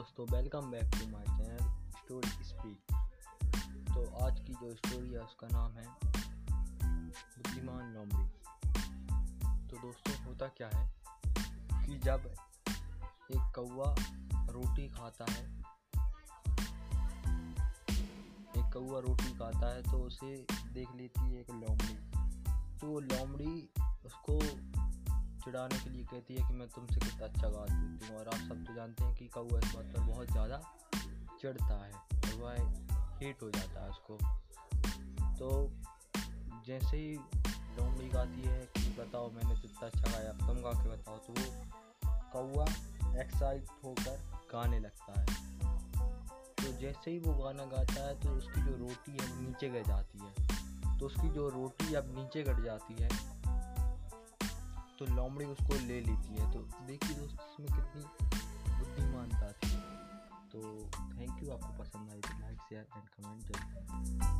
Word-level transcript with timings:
दोस्तों 0.00 0.24
welcome 0.26 0.70
back 0.70 0.90
to 0.92 1.06
my 1.06 1.24
channel 1.24 1.64
story 1.94 2.44
speak 2.44 2.92
तो 3.88 4.04
आज 4.26 4.38
की 4.40 4.52
जो 4.52 4.68
स्टोरी 4.76 5.10
है, 5.10 5.18
उसका 5.20 5.48
नाम 5.52 5.72
है, 5.72 5.84
बुद्धिमान 6.84 7.92
लोमड़ी 7.94 8.28
तो 9.68 9.76
दोस्तों, 9.76 10.14
होता 10.24 10.46
क्या 10.60 10.70
है 10.74 10.84
कि 11.86 11.98
जब 11.98 12.30
एक 13.30 13.52
कौवा 13.56 13.94
रोटी 14.50 14.88
खाता 14.88 15.26
है, 15.32 15.44
एक 18.56 18.72
कौवा 18.72 19.00
रोटी 19.00 19.32
खाता 19.34 19.74
है 19.74 19.82
तो 19.82 19.98
उसे 19.98 20.34
देख 20.72 20.94
लेती 20.96 21.20
है 21.20 21.40
एक 21.40 21.50
लोमड़ी। 21.50 21.96
तो 22.78 23.00
लोमड़ी 23.00 23.54
उसको 24.06 24.40
चिढ़ाने 25.44 25.78
के 25.78 25.90
लिए 25.90 26.04
कहती 26.04 26.34
है 26.34 26.48
कि 26.48 26.54
मैं 26.54 26.68
तुमसे 26.68 27.00
कितना 27.00 27.26
अच्छा 27.26 27.48
गा 27.48 27.66
देती 27.70 28.06
हूँ 28.06 28.18
और 28.18 28.28
आप 28.28 28.39
जानते 28.90 29.04
हैं 29.04 29.14
कि 29.16 29.26
कौआ 29.28 29.58
इस 29.58 29.74
बात 29.74 29.84
पर 29.86 30.00
बहुत 30.02 30.30
ज़्यादा 30.30 30.56
चिढ़ता 31.40 31.74
है 31.76 31.92
और 31.92 32.34
वह 32.36 32.54
हेट 33.18 33.42
हो 33.42 33.50
जाता 33.50 33.82
है 33.82 33.90
उसको। 33.90 34.16
तो 35.38 35.48
जैसे 36.66 36.96
ही 36.96 37.14
लोमड़ी 37.76 38.08
गाती 38.08 38.42
है, 38.42 38.60
कि 38.68 38.90
बताओ 38.98 39.30
मैंने 39.30 39.54
कितना 39.60 39.86
अच्छा 39.86 40.10
गाया, 40.10 40.32
तुम 40.38 40.62
गा 40.62 40.72
के 40.82 40.88
बताओ 40.88 41.18
तो 41.18 41.32
वो 41.32 41.46
कौआ 42.32 42.66
एक्साइट 43.22 43.68
होकर 43.84 44.18
गाने 44.52 44.80
लगता 44.80 45.20
है। 45.20 45.26
तो 46.56 46.72
जैसे 46.80 47.10
ही 47.10 47.18
वो 47.18 47.34
गाना 47.34 47.64
गाता 47.66 48.06
है 48.06 48.20
तो 48.20 48.36
उसकी 48.38 48.62
जो 48.62 48.76
रोटी 48.78 49.12
है 49.12 49.28
नीचे 49.40 49.68
गिर 49.70 49.84
जाती 49.86 50.18
है। 50.18 50.98
तो 50.98 51.06
उसकी 51.06 51.28
जो 51.30 51.48
रोटी 51.50 51.94
अब 51.94 52.14
नीचे 52.18 52.42
गिर 52.42 52.64
जाती 52.64 53.02
है 53.02 53.08
तो 54.98 55.06
लोमड़ी 55.06 55.44
उसको 55.46 55.74
ले 55.76 56.00
लेती 56.00 56.34
है। 56.34 56.50
तो 56.52 56.58
देखिए 56.86 57.16
दोस्त, 57.16 57.36
इसमें 57.42 57.68
कितनी 57.68 58.02
बुद्धिमानता 59.20 59.52
थी। 59.52 59.68
तो 60.52 60.60
थैंक 61.18 61.42
यू 61.42 61.50
आपको 61.52 61.72
पसंद 61.82 62.10
आई 62.10 62.20
तो 62.20 62.38
लाइक 62.40 62.58
शेयर 62.68 62.86
एंड 62.96 63.08
कमेंट 63.08 63.40
ज़रूर 63.42 64.39